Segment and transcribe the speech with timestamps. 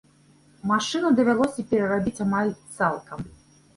[0.71, 3.19] Машыну давялося перарабіць амаль цалкам.